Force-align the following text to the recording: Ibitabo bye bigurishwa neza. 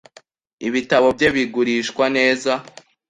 Ibitabo 0.67 1.07
bye 1.15 1.29
bigurishwa 1.35 2.05
neza. 2.17 2.51